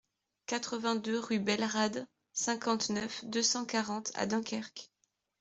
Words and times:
quatre-vingt-deux 0.47 1.19
rue 1.19 1.37
Belle 1.37 1.63
Rade, 1.63 2.07
cinquante-neuf, 2.33 3.23
deux 3.25 3.43
cent 3.43 3.65
quarante 3.67 4.11
à 4.15 4.25
Dunkerque 4.25 4.89